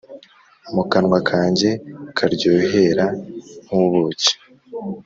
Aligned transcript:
Mu 0.73 0.83
kanwa 0.91 1.19
kanjye 1.29 1.69
karyohera 2.17 3.05
nk’ubuki, 3.65 4.33